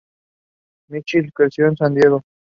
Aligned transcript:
Michaels 0.89 1.29
creció 1.31 1.67
en 1.67 1.77
San 1.77 1.93
Diego. 1.93 2.23